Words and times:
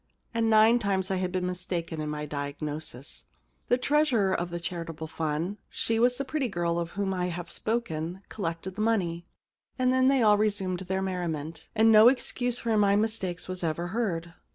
And 0.33 0.49
nine 0.49 0.79
times 0.79 1.11
I 1.11 1.17
had 1.17 1.31
been 1.31 1.45
mistaken 1.45 2.01
in 2.01 2.09
my 2.09 2.25
diagnosis. 2.25 3.25
The 3.67 3.77
treasurer 3.77 4.33
of 4.33 4.49
the 4.49 4.59
charitable 4.59 5.05
fund— 5.05 5.57
she 5.69 5.99
was 5.99 6.17
the 6.17 6.25
pretty 6.25 6.47
girl 6.47 6.79
of 6.79 6.93
whom 6.93 7.13
I 7.13 7.27
have 7.27 7.51
spoken— 7.51 8.23
collected 8.27 8.73
the 8.73 8.81
money. 8.81 9.27
Then 9.77 10.07
they 10.07 10.23
all 10.23 10.39
resumed 10.39 10.79
their 10.79 11.03
merriment, 11.03 11.69
and 11.75 11.91
no 11.91 12.07
excuse 12.07 12.57
for 12.57 12.75
my 12.79 12.95
mistakes 12.95 13.47
was 13.47 13.63
ever 13.63 13.89
heard. 13.89 14.33